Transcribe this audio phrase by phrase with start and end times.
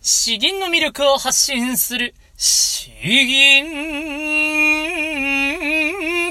[0.00, 3.66] 詩吟の魅力を発信する、詩吟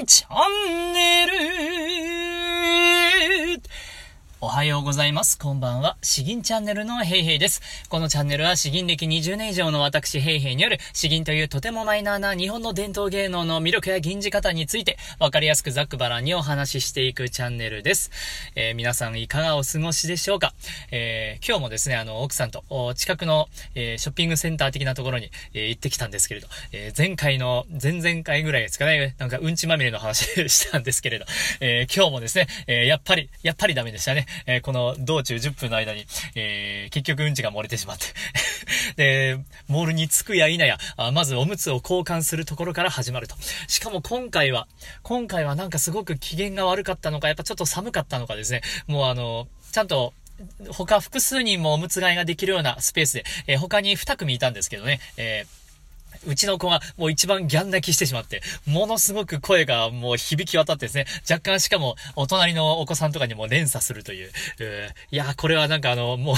[0.06, 0.97] チャンネル。
[4.58, 5.38] はようございます。
[5.38, 5.96] こんばんは。
[6.02, 7.62] 詩吟チャンネルのヘイヘイです。
[7.88, 18.10] このチャンネルは詩吟歴20年以上の私ヘイヘイによる詩吟というとてもマイナーな日本の伝統芸能の魅力や吟じ方についてわかりやすくざっくばらんにお話ししていくチャンネルです。
[18.56, 20.52] えー、皆さんいかがお過ごしでしょうか？
[20.90, 22.64] えー、今日もですね、あの、奥さんと
[22.96, 31.26] 近くの、えー、ショッピングセンター的なところに、え行ってきたんですけれど、え前回の、前々回ぐらいですかね、なんかうんちまみれの話 したんですけれど、
[31.60, 34.26] え今日もですね、えやっぱり、やっぱりダメでしたね。
[34.48, 38.06] えー、この道中10分の間に、えー、結局うんちが漏れてしまって。
[38.96, 39.38] で、
[39.68, 43.36] モールに着くや否や、あまずおむつを交換するところから始まると。
[43.68, 44.66] しかも今回は、
[45.02, 50.14] 今回はなんかすごく機嫌が悪かったのか、やっぱちょっと寒かったのかですね、もうあの、ちゃんと、
[50.70, 55.67] 他複数人もおむつ替えができるようなスペースで、えー、他に2組いたんですけどね、えー
[56.26, 64.32] うちの子がもう一番ギャン泣きしてしまって、ものすごく声がもう響き渡ってですね、若干しかもお隣のお子さんとかにも連鎖するという、う
[65.10, 66.34] いや、これはなんかあの、も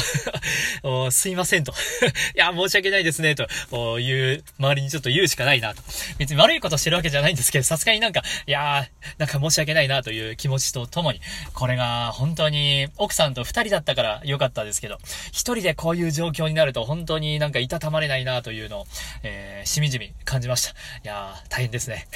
[1.07, 1.73] う すいませんと。
[2.37, 5.83] いや、申し訳ないですね、という、周りにちょっと言うしかないなと。
[6.19, 11.21] 別に悪いことしてるわけじゃないんですけど、さすがになんか、いやなんか申し訳ないなという気持ちとともに、
[11.55, 14.99] これが本当に奥さんと二人だったから良かったですけど、
[15.33, 18.87] 一人でこういう状況になると本当になんかいたたまれないなというのを、
[19.23, 20.71] えーしみじみ感じました。
[20.71, 20.73] い
[21.05, 22.09] やー、大変ですね。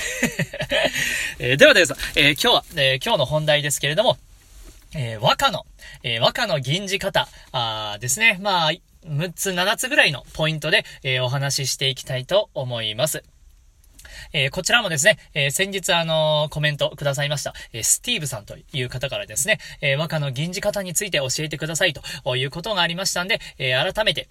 [1.39, 4.19] えー、ではです、えー、今日は、え、今日の本題ですけれども、
[4.97, 5.65] え和歌の、
[6.03, 8.39] え和歌の吟じ方、あですね。
[8.41, 8.71] まあ、
[9.07, 13.23] 6つ、7つぐらいのポイントで、えお話ししていきたいと思います。
[14.33, 24.29] えー、こちらもですね、えー、先日あのー、コメントくださいました、えスティーブさんという方からですね、え和歌の吟じ方について教えてくださいということがありましたんで、え改めて、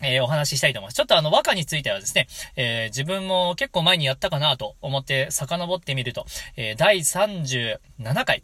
[0.00, 0.94] えー、お話ししたいと思います。
[0.94, 7.78] ちょっとあの、和歌についてはですね、えー、自分も結構前にやったかなと思って遡ってみると、えー、第37
[8.24, 8.42] 回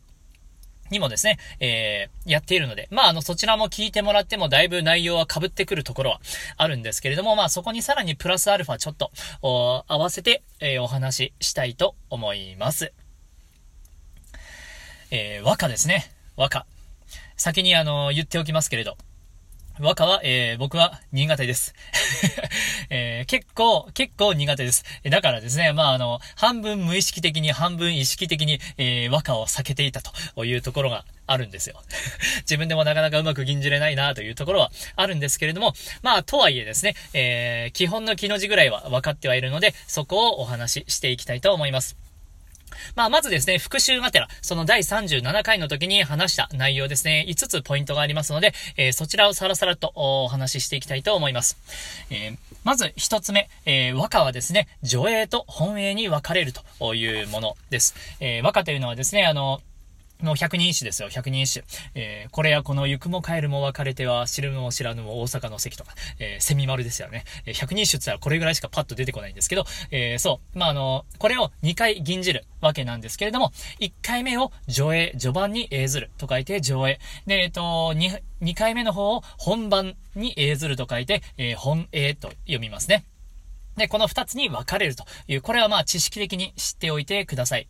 [0.91, 6.21] にもですね、えー、やっているので、まあ、あの、そちらも聞いてもらってもだいぶ内容は被ってくるところは
[6.57, 9.11] あるんですけれども、まあ、そこにさらにプラスアルファちょっと、
[9.43, 12.93] お合わせて、えー、お話ししたいと思います。
[15.11, 16.11] えー、和歌ですね。
[16.37, 16.67] 和歌。
[17.37, 18.97] 先にあの、言っておきますけれど、
[19.79, 21.75] 和歌は、えー、僕は苦手です。
[22.89, 24.85] えー、結構、結構苦手です。
[25.05, 31.83] だからですね、まあ、あの、半分無意識的に、半分意識的に、えー、和歌を避けていたというところがあるんですよ。
[32.43, 42.06] 自分でもなかなかうまく吟じれないなというところはあるんですけれども、まあ、とはいえですね、えー、基本の気の字ぐらいは分かってはいるので、そこをお話ししていきたいと思います。
[42.95, 51.59] まあ、まずですね、復習がてら、その第37回の時に話した内容ですね、5つポイントがありますので、えー、そちらをさらさらとお話ししていきたいと思います。
[52.11, 57.95] えー、まず1つ目、えー、和歌はですね、助営と本営に分かれるというものです。
[58.21, 59.61] え和歌というのはですね、あの、
[60.23, 61.67] の百人一首ですよ、百人一首。
[61.95, 67.25] えー、これやこの行くも帰るも別れては知るも知らぬも大阪の関とか、えー、セミ丸ですよね。
[67.45, 70.59] えー、百人一首って言ったらこれぐらいしかパッと出てこないんですけど、えー、そう。
[70.59, 76.99] まあ、あの、これを2回吟じるわけなんですけれども、1回目を上映、序盤に映ずると書いて上映。
[77.27, 83.05] で、えっ、ー、と、2、回目の方を本番に映ずると書いて、えー、本映と読みますね。
[83.77, 87.69] で、この2つに分かれるという、これはまあ知識的に知っておいてください。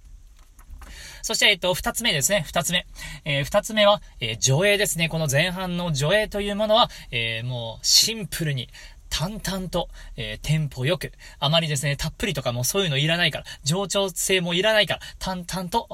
[1.22, 2.44] そして、えっと、二つ目ですね。
[2.46, 2.86] 二つ目。
[3.24, 5.08] えー、二つ目は、えー、上映ですね。
[5.08, 8.68] この前半の上映というものは、えー、もう、シンプルに、
[9.08, 15.88] 淡々と、えー、テンポよく、あまりですね、たっぷりとかもそういうのいらないから、冗長性もいらないから、淡々と、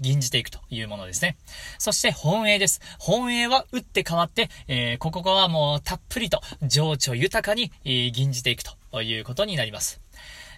[0.00, 1.36] 吟じていくというものですね。
[1.78, 2.80] そして本営です。
[2.98, 10.00] 本営は打って変わって、えー、ここはもうたっぷりと情緒豊かに、えー、吟じていくということになります。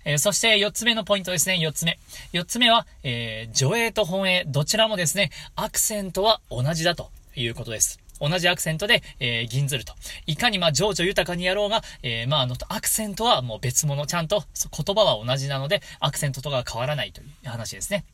[0.05, 1.99] えー、そして4つ目のポイントですね、4つ目。
[2.33, 8.01] 4つ目は、えー、助映と本営、どちらもですね、アクセントは同じだということです。
[8.21, 9.95] 同じアクセントで、えー、銀ずると。
[10.27, 14.07] いかにまあ情緒豊かにやろうが、えー、まああの、アクセントはもう別物。
[14.07, 14.45] ちゃんと
[14.85, 18.05] 言葉は同じなので、アクセントとか変わらないという話ですね。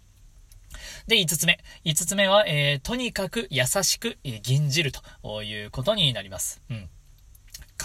[1.09, 1.59] で、5つ目。
[1.85, 6.63] 5つ目は、えー、とにかく優しく、えー、銀じるということになります。
[6.71, 6.89] うん。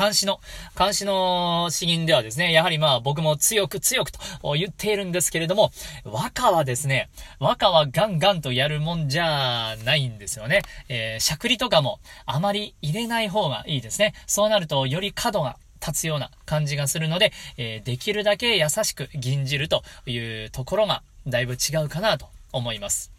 [0.02, 0.40] 監視の、
[0.76, 4.20] 監視の詩吟ではですね、やはりまあ僕も強く強くと
[4.56, 5.72] 言っているんですけれども、
[6.04, 10.64] 和歌はですね、和歌はガンガンとやるもんじゃないんですよね。
[10.90, 14.16] えー、しゃくりとかもあまり入れない方がいいですね。
[14.26, 23.12] そうなるとより角が立つような感じがするので、えー、できるだけ優しく吟じるというところがだいぶ違うかなと思います。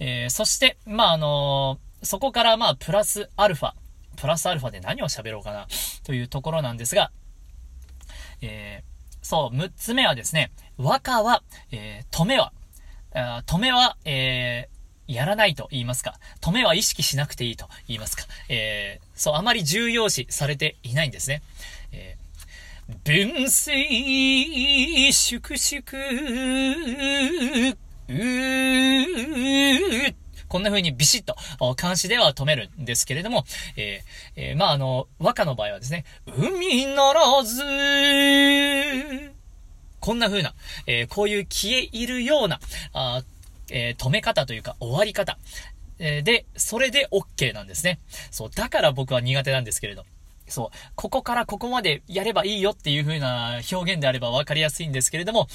[0.00, 3.72] えー、そして、まあ、あのそこからまあプラスアルファ
[4.16, 5.66] プラスアルファで何を喋ろうかな、
[6.04, 7.10] というところなんですが、
[8.40, 8.84] えー、
[9.22, 12.52] そう、6つ目はですね、和歌は、えー、止めは、
[13.12, 21.42] 止めは、えー、やらないと言いますか、止めは意識しなくていいと言いますか、えー、そう、あまり重要視されていないんですね。
[21.92, 25.82] えー、分水、粛々、
[28.08, 30.14] うー、
[30.50, 31.36] こんな風にビシッと、
[31.80, 33.44] 監視では止めるんですけれども、
[33.76, 37.62] えー、えー、まあ、あの、和歌の場合はですね、海ならず、
[40.00, 40.54] こんな風な、
[40.88, 42.58] えー、こういう消え入るような、
[42.92, 43.22] あ
[43.70, 45.38] えー、止め方というか終わり方。
[46.00, 48.00] えー、で、それで OK なんですね。
[48.32, 50.04] そう、だから僕は苦手なんですけれど。
[50.48, 55.46] そう、ここからここまでやればいいよっていう風な表現であれば分かりやすいんですけれども、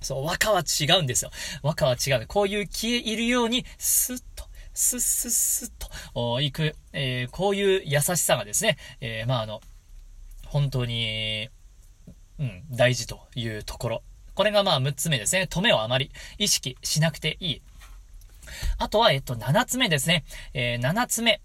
[0.00, 1.30] そう、和歌は違うんですよ。
[1.62, 2.26] 和歌は違う。
[2.26, 4.44] こういう消え入るように、スッと、
[4.74, 9.60] スッスッスッと、いく、えー、こういう優しさがですね、えー、まああの、
[10.46, 11.48] 本当に、
[12.38, 14.02] うん、大事というところ。
[14.34, 15.48] これがまあ6つ目ですね。
[15.50, 17.62] 止めをあまり意識しなくていい。
[18.78, 20.24] あとは、えっと、7つ目ですね。
[20.52, 21.40] えー、7つ目。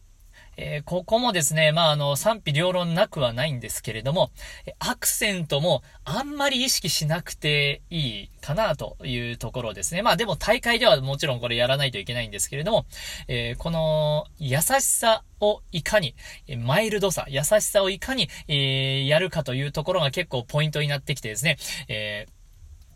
[0.63, 4.29] えー、ここもですね、まあ、あの、賛否両論なくはないんですけれども、
[4.77, 10.03] アクセントもあんまり意識しなくていいかなというところですね。
[10.03, 12.85] まあ、でも大会ではもちろんこれやらないといけないんですけれども、
[13.27, 16.13] えー、この優しさをいかに、
[16.59, 21.57] マイルドさ、優しさをいかに、えー、やるかというところが結構ポイントになってきてですね、
[21.87, 22.40] えー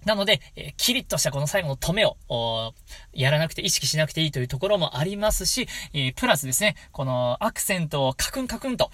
[0.06, 2.74] なので、えー、キリッとしたこの最後の止めを、
[3.14, 8.92] やらなくて意識しなくていいというところもありますし、えー、プラスですね、このアクセントをカクンカクンと、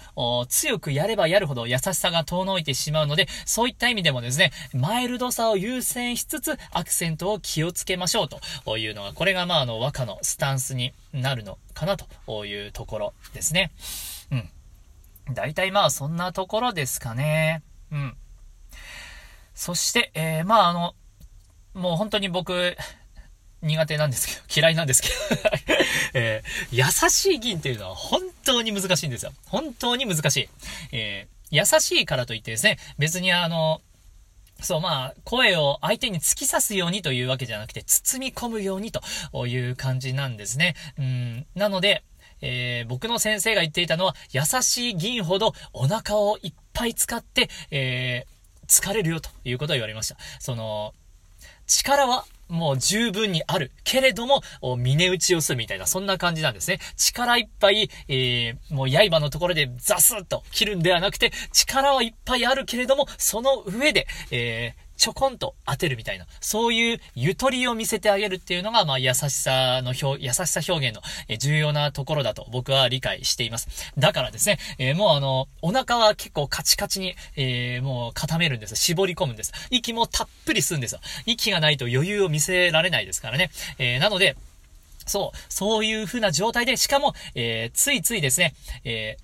[0.48, 8.28] 強くやればやるほど優しさが遠のいてしまうので、そういった意味でもですね、マイルドさを優先しつつ、アクセントを気をつけましょう
[8.64, 13.70] というのが、これがまあ、あの、和歌のスタンスになるのかなというところですね。
[14.30, 15.34] うん。
[15.34, 17.62] 大体まあ、そんなところですかね。
[17.90, 18.16] うん。
[19.54, 20.94] そして、えー、まあ、あの、
[21.74, 22.76] もう本当に僕、
[23.62, 25.14] 苦手なんですけど、嫌いなんですけど
[26.14, 29.32] えー、優しい銀っていうのは本当に難しいんですよ。
[29.46, 30.48] 本当に難しい。
[30.90, 33.80] えー、優しいからといってですね、別にあの、
[34.60, 40.74] そう、まあ、声を相手に突き刺すようにというわけじゃなくて、包み込むようにという感じなんですね。
[40.98, 42.02] うん、なので、
[42.40, 50.16] えー、僕の先生が言っていたのは、優しい銀ほどお腹をいっぱい使って、えー、疲れるよということを言われました。
[50.40, 50.94] その、
[51.66, 53.72] 力はもう十分にある。
[53.82, 54.42] けれども、
[54.76, 56.80] 峰打ちをするみたいな、そんな感じなんですね。
[56.96, 71.02] 力いっぱい、えー、もう刃のところでザスッと切るんではなくて、力はいっぱいあるけれども、その上で、えー、ちょこんと当てるみたいな、そういうゆとりを見せてあげるっていうのが、まあ、優しさの表、優しさ表現の、
[71.38, 73.92] 重要なところだと僕は理解しています。
[73.98, 78.76] だからですね、えー、もうあの、お腹は結構カチカチに、えー、もう固めるんです。
[78.76, 79.52] 絞り込むんです。
[79.70, 81.00] 息もたっぷり吸うんですよ。
[81.26, 83.50] 息がないと余裕を見せられないですからね。
[83.78, 84.36] えー、なので、
[85.06, 88.54] そう、そういう風な状態で、しかも、え、ついついですね、
[88.84, 89.16] え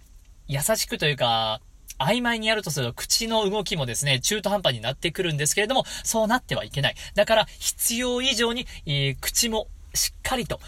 [0.49, 1.61] ー、優しくというか、
[1.99, 6.95] 曖昧にやるとすると口の動きもですね、中途半端になってくるんですけれども、そうなってはいけない。
[7.15, 10.61] だから、必要以上に、えー、口もしっかりと、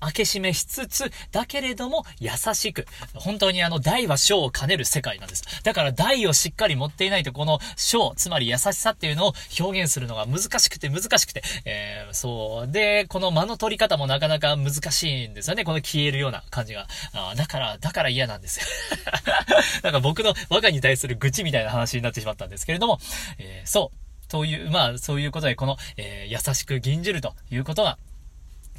[0.00, 2.86] 開け閉めしつつ、だけれども優しく。
[3.14, 5.44] 本当にあの、大は小を兼ねる世界なんです。
[5.62, 12.72] だから大をしっかり持っていないと、この小、つまり優しさっていうのを表現するのが難しくて難しくて、えー、そう。
[12.72, 15.64] で、この間の取り方もなかなか難しいんですよね。
[15.64, 16.88] この消えるような感じが。
[17.12, 18.66] あだから、だから嫌なんですよ。
[19.82, 22.98] なんか僕の我がに対する愚痴みたいな話になってしまったんですけれども、
[23.38, 24.28] えー、そう。
[24.28, 27.98] という、まあ、そういうことで、この、えー、優しく吟じるということが、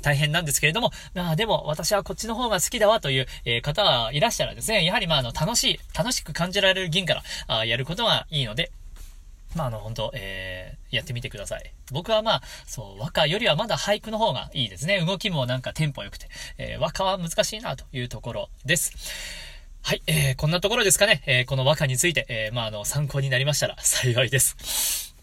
[0.01, 8.71] 大変なんですけれども、まあでも私はこっちの方が好きだわという、えー、方がいらっしたらですね、やはりまああの楽しい、楽しく感じられる銀からあやることがいいので、
[9.55, 11.73] まあ、あの、本当えー、やってみてください。
[11.91, 15.03] 僕はまあ、そう、和歌よりはまだ俳句の方がいいですね。
[15.05, 19.50] 動きもなんかテンポ良くて、えー、和歌は難しいなというところです。
[19.83, 21.23] はい、えー、こんなところですかね。
[21.25, 25.15] えー、この和歌について、えー、まあ、あの、参考になりましたら 幸いです。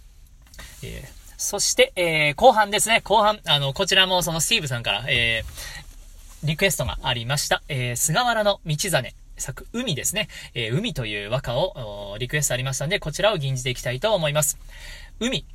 [0.82, 3.00] えーそして、えー、後半ですね。
[3.02, 7.62] 後半、あの、こちらもそのスティーブさんから、えー、リクエストがありました。
[7.68, 9.14] えー、菅原の道真。
[9.36, 10.28] 作、海ですね。
[10.54, 14.58] えー、海という和歌をリクエストありましたんで、こちらを吟じていきたいと思います。
[15.20, 15.46] 海、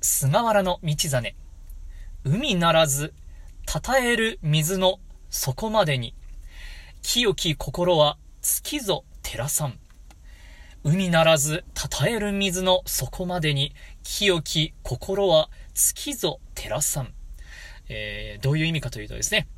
[0.00, 1.34] 菅原の道真。
[2.24, 3.14] 海ならず、
[3.64, 4.98] たたえる水の
[5.30, 6.14] 底までに、
[7.02, 8.18] 清き心は
[8.48, 9.78] 月ぞ照らさん。
[10.82, 17.12] 海ならず、たたえる水の底までに、清き心は月ぞ照らさん。
[17.90, 19.48] えー、どういう意味かというとですね、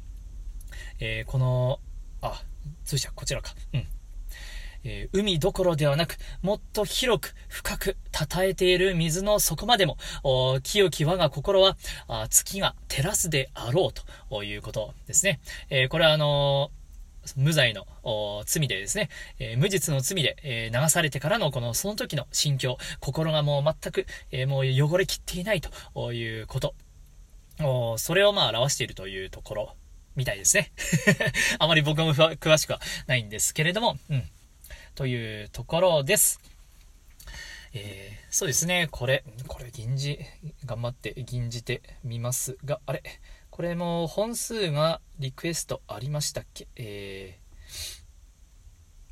[0.98, 1.78] えー、この、
[2.20, 2.42] あ、
[2.84, 3.54] 通じゃこちらか。
[3.72, 3.86] うん。
[4.82, 9.98] えー、海どころではなく、もっと広く、深く、称えている水の底までも、
[10.64, 11.76] 清き我が心は、
[12.08, 15.38] あ月が照らすであろうということですね。
[15.68, 16.72] えー、これはあの
[17.36, 17.86] 無罪の
[18.46, 19.08] 罪でですね、
[19.38, 26.74] えー、無実の罪で、えー、流されてからのこのその時の心境、心がもう全く、えー、もう汚れきっていないということ。
[27.98, 29.74] それをまあ表しているというところ
[30.16, 30.72] みたいですね。
[31.58, 34.28] あまり僕も詳しくはないんですけれども、うん。
[34.94, 36.40] というところです。
[37.72, 40.18] えー、そうですね、これ、これ、銀じ、
[40.64, 43.02] 頑張って銀じてみますが、あれ？
[43.60, 46.66] これも本数がリクエストありましたっけ？
[46.76, 47.38] え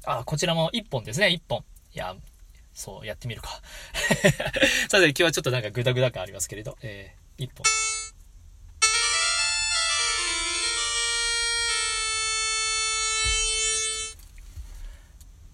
[0.06, 1.66] ー、あ、こちらも1本ですね、1本。
[1.94, 2.16] いや、
[2.72, 3.60] そう、やってみるか。
[4.88, 7.50] さて、今日はちょっとなんかグダグダ感ありますけれど、えー、1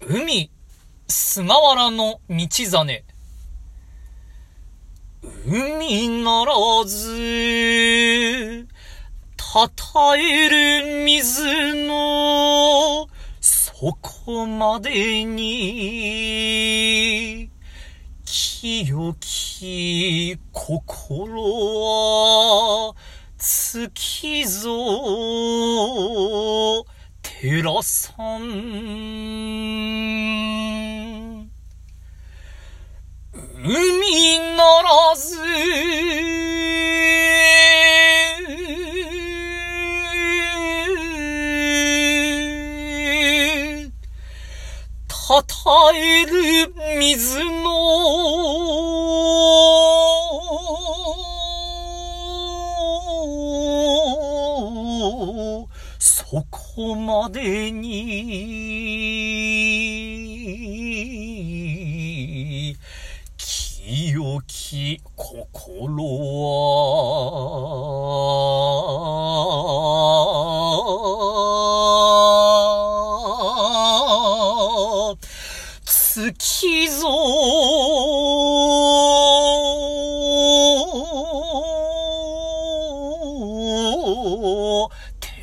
[0.05, 0.17] 本。
[0.21, 0.49] 海、
[1.09, 3.03] 菅原の道真。
[5.47, 6.53] 海なら
[6.85, 7.07] ず、
[9.55, 11.41] たたえる水
[11.87, 13.07] の
[13.39, 17.49] 底までに、
[18.25, 21.41] 清き心
[22.89, 22.95] は
[23.37, 24.67] 月ぞ
[27.21, 28.41] 寺さん。
[33.31, 35.37] 海ならず、
[45.95, 47.65] える水の。
[55.99, 57.84] 底までに、
[76.15, 77.09] 月ぞ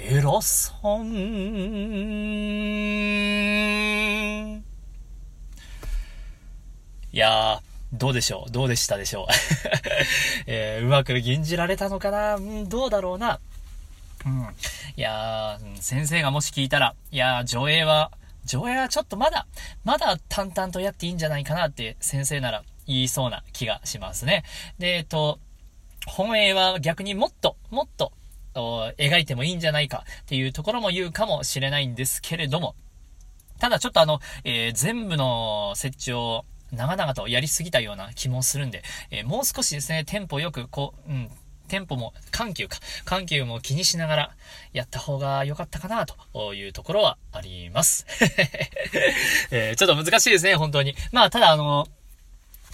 [0.08, 1.12] 寺さん。
[7.12, 7.60] いやー、
[7.92, 9.26] どうでしょうどうでしたでしょう
[10.48, 12.36] えー、うまく吟じられたのかな？
[12.36, 13.40] うん、どうだろうな。
[14.24, 14.54] うん。
[14.96, 18.10] いやー、先生がもし聞いたら、いやー、上映は、
[18.44, 19.46] 上映はちょっとまだ、
[19.84, 24.44] まだ淡々とやっていいんじゃないかなって先生なら言いそうな気がしますね。
[24.78, 25.38] で、えっと、
[26.06, 28.12] 本営は逆にもっと、もっと
[28.54, 32.74] 描いてもいいんじゃないかっていうところも言うかもしれないんですけれども、
[33.58, 41.30] ただちょっとあの、えー、全部の設置を長々とやりすぎたような気もするんで、えー、もう少しですね、テンポよく、こう、うん、
[41.72, 42.76] テンポも、緩急か、
[43.06, 44.30] 緩急も気にしながら
[44.74, 48.04] やった方が良かったかなというところはあります。
[49.50, 50.94] えー、ちょっと難しいですね、本当に。
[51.12, 51.88] まあ、ただあの、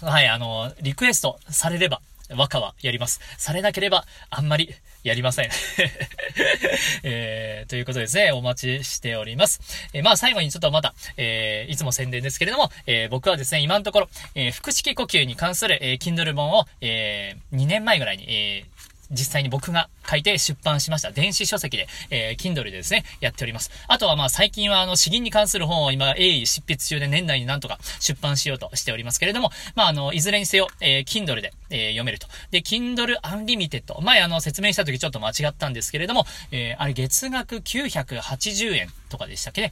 [0.03, 2.01] はい、あの、リクエストされれば、
[2.31, 3.21] 和歌はやります。
[3.39, 4.75] されなければ、あんまり
[5.05, 5.51] やりません。
[7.05, 9.61] えー、ということですね、お待ちしております。
[9.93, 18.78] えー、まあ最後にちょっとまた、えー、いつも宣伝ですけれども、えー、僕はですね、今のところ、え、腹式呼吸に関する、えー、Kindle 本を、え、2年前ぐらいに、えー、
[19.11, 21.11] 実際に僕が書いて出版しました。
[21.11, 23.71] 電子書籍で、えー、Kindle でですね、やっております。
[23.89, 32.27] あとはまあ最近はあの、詩吟に関する本を今、鋭意執筆中で年内になんとか出版しようとしておりますけれども、まああの、いずれにせよ、えー、Kindle で、えー、読めると。
[32.51, 34.01] で、Kindle Unlimited。
[34.03, 39.71] 前あの、説明した時ちょっと間違ったんですけれども、えー、あれ月額980円とかでしたっけね。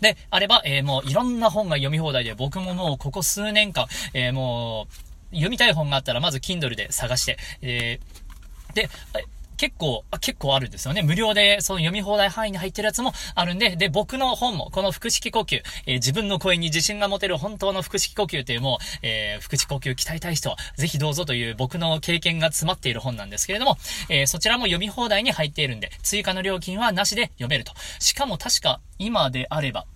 [0.00, 8.27] で、あれば、えー、もういろんな本が読み放題で、僕ももうここ数年間、えー、もう、読みたい本があったら、まず Kindle で探して、えー
[8.78, 8.88] で、
[9.58, 11.02] 結構、結構あるんですよね。
[11.02, 27.72] 無料で、その読み放題範囲に入ってるやつもあるんで、で、僕の本も、この腹式呼吸、えー、自分の声に自信が持てる本当の腹式呼吸っていうもう、えー、腹式呼吸鍛えたい人は、ぜひどうぞという僕の経験が詰まっている本なんですけれども、えー、そちらも読み放題に入っているんで、追加の料金はなしで読めると。
[27.98, 29.86] しかも確か、今であれば、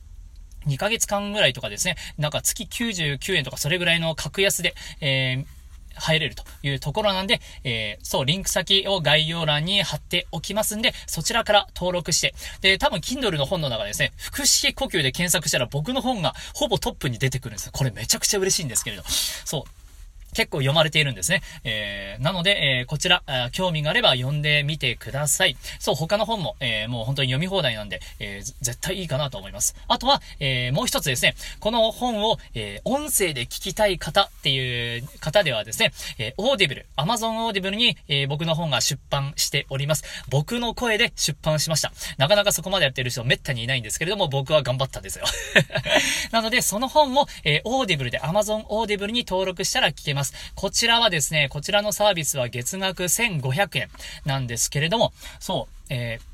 [0.66, 5.61] 2ヶ月間ぐらいとかですね、なんか月99円とかそれぐらいの格安で、えー、
[5.96, 19.02] 入れるというところなんで、えー、そう、リンク先を概要欄に貼っておきますんで、そちらから登録して、で、多分 Kindle の本の中でですね、腹式呼吸で検索したら僕の本がほぼトップに出てくるんですこれめちゃくちゃ嬉しいんですけれど。
[19.06, 19.81] そう。
[20.34, 21.42] 結構読まれているんですね。
[21.64, 23.22] えー、なので、えー、こちら、
[23.52, 25.56] 興味があれば読んでみてください。
[25.78, 29.74] そう、他の本も、えー、もう本当に読み放題なんで、えー、絶対いいかなと思います。
[29.88, 40.04] あとは、えー、もう一つですね、この本を、えー、音声で聞きたい方っていう方ではですね、えー、オーディブル、アマゾンオーディブルに、えー、僕の本が出版しております。
[40.30, 41.92] 僕の声で出版しました。
[42.16, 45.24] なかなかそこまでやってる人めったにいないんですけれども、僕は頑張ったんですよ。
[46.32, 50.21] なので、その本も、えー、オーディブルで Amazon オーディブルに登録したら聞けます。
[50.54, 53.88] こちらはですね、こちらのサービスは月額1500円
[54.24, 56.32] なんですけれども、そう、えー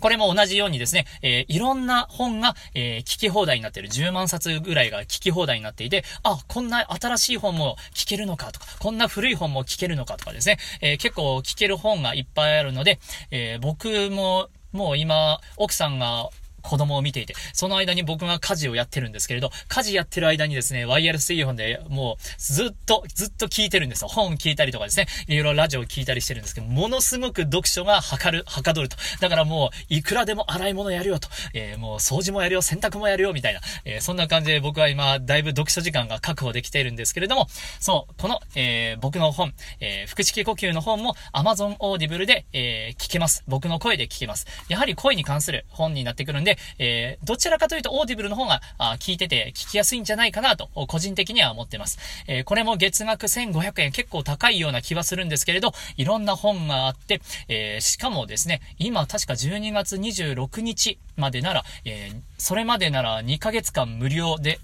[0.00, 3.88] これも同じようにですね、えー、いろんな本が、えー、聞き放題になっている。
[3.88, 16.28] 10万冊ぐらいが聞き放題になっていて、あ、こんな新しい本も聞けるのかとか、こんな古い本も聞けるのかとかですね、えー、結構聞ける本がいっぱいあるので、え僕も、もう今、奥さんが
[16.68, 24.08] 子供を見ていて、その間に僕が家事をやってるんですけれど、家事やってる間にですね、ワイヤレスイヤホンでもうずっと、ずっと聞いてるんですよ。
[24.08, 28.98] 本聞いたりとかですね、いろいろラジオ聞いたりしてるんですけど、ものすごく読書がはかる、はかどると。
[29.20, 31.28] だからもう、いくらでも洗い物やるよと。
[31.54, 33.60] えー、もう掃除もやるよ、洗濯もやるよ、みたいな。
[33.86, 37.48] えー、そんな感じで僕は今、だいぶ読書時間が確保できているんですけれども、
[37.80, 43.44] そう、この、えー、僕の本、えー、腹式呼吸の本も Amazon Audible で、え、聞けます。
[43.46, 44.46] 僕の声で聞けます。
[44.68, 51.98] やはり声に関する本になってくるんで、えー、どちらかというとオーディブルの方があ聞いてて聞きやすいんじゃないかなと、個人的には思ってます。
[52.26, 64.58] えー、これも月額1500円結構高いような気はするんですけれど、いろんな本があって、えー、しかもですね、今確か12月26日までなら、えー、それまでなら2ヶ月間無料で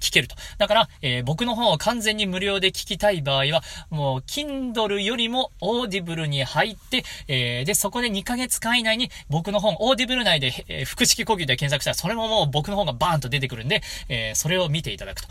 [0.00, 0.36] 聞けると。
[0.58, 15.28] だから、えー、僕の本を完全に無料で聞きたい場合は、もう、Kindle よりも Audible に入って、えー、で、そこで2ヶ月間以内に僕の本、Audible 内で、えー、腹式呼吸で検索したら、それももう僕の本がバーンと出てくるんで、えー、それを見ていただくと。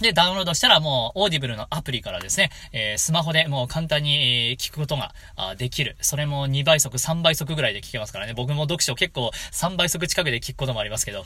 [0.00, 5.12] で、ダウンロードしたらもう、オーディブルのアプリからですね、えー、スマホでもう簡単に、えー、聞くことが
[5.56, 5.96] できる。
[6.00, 8.34] それも2倍速、3倍速ぐらいで聞けますからね。
[8.34, 11.24] 僕も読書結構3倍速近くで聞くこともありますけど、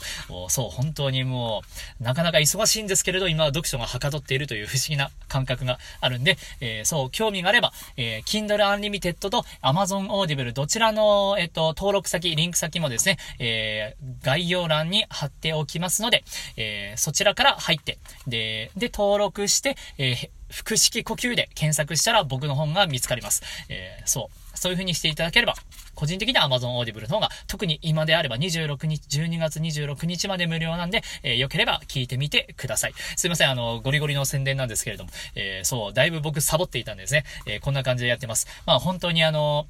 [0.49, 1.62] そう、本当にも
[2.00, 16.25] う、なかなか忙しいんですけれど、今は読書がはかどっているという不思議な感覚があるんで、えー、そう、興味があれば、えー、Kindle Unlimited と Amazon Audible どちらの、えっ、と、登録先、リンク先もですね、え、概要欄に貼っておきますので、
[16.57, 23.42] え、そちらから入って、で、で、登録して、えー、腹式呼吸で検索したら僕の本が見つかります。
[23.68, 24.59] えー、そう。
[24.59, 25.55] そういう風にしていただければ、
[25.94, 32.94] 個人的には Amazon Audible の方が、特に今であれば26日、12月26日まで無料なんで、えー、よければ聞いてみてください。
[33.16, 37.25] すいません、あの、ゴリゴリの宣伝なんですけれども、えー、そう、だいぶ僕サボっていたんですね。
[37.46, 38.46] えー、こんな感じでやってます。
[38.66, 39.66] まあ本当にあの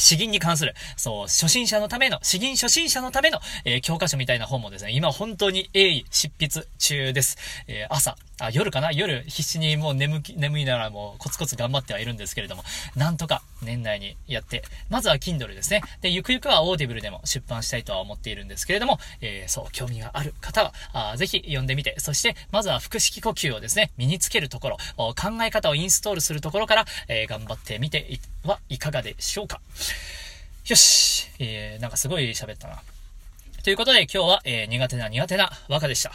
[0.00, 7.36] 詩吟に関する、そう、初心者のための、詩吟初心者のための、えー、教科書みたいな本もですね、今本当に鋭意執筆中です。
[7.68, 8.90] えー、朝、あ、夜かな？
[8.90, 12.64] 夜必死にもう眠き、眠いならもうコツコツ頑張ってはいるんですけれども、
[12.96, 15.82] なんとか年内にやって、まずは Kindle ですね。
[16.00, 29.60] で、ゆくゆくは Audible でも出版したいとは思っているんですけれども、えー、そう、興味がある方は、あぜひ読んでみて、そして、まずは腹式呼吸をですね、身につけるところ、考え方をインストールするところから、えー、頑張ってみてはいかがでしょうか？
[30.66, 32.80] よし、えー、なんかすごい喋ったな。
[33.62, 36.12] ということで今日は、えー、苦手な苦手な和歌でした。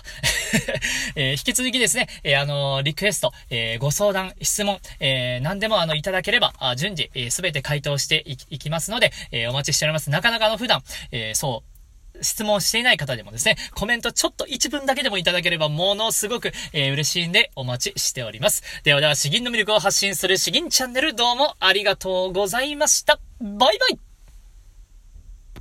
[1.15, 10.09] えー、引き続きですね、えー、あのリクエスト、えご相談、質問、え何でもあの、いただければ、あ順次、す、え、べ、て回答していきますので、えお待ちしております。
[10.09, 11.75] なかなかの普段、えそう、
[12.23, 18.63] 質問していない方でもですね、コメントちょっと一文だけでもいただければものすごく、えー、嬉しいんでお待ちしております。
[18.83, 23.19] ではでは、詩吟の魅力を発信する詩吟チャンネルどうもありがとうございました。
[23.39, 24.14] バイバイ